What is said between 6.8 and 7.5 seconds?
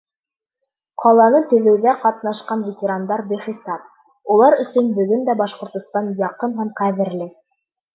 ҡәҙерле.